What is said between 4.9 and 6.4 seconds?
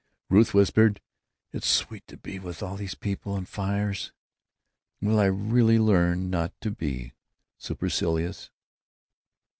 Will I really learn